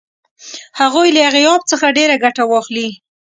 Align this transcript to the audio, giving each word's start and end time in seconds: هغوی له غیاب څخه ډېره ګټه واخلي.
هغوی 0.79 1.07
له 1.17 1.23
غیاب 1.35 1.61
څخه 1.71 1.87
ډېره 1.97 2.15
ګټه 2.23 2.43
واخلي. 2.47 2.89